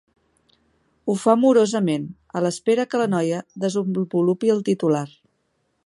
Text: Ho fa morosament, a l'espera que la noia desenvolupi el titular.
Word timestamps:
Ho 1.07 1.15
fa 1.23 1.35
morosament, 1.41 2.07
a 2.39 2.43
l'espera 2.47 2.87
que 2.93 3.03
la 3.03 3.09
noia 3.15 3.43
desenvolupi 3.67 4.53
el 4.57 4.65
titular. 4.73 5.05